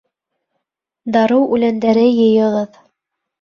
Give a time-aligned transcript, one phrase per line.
[1.17, 2.81] Дарыу үләндәре йыйығыҙ!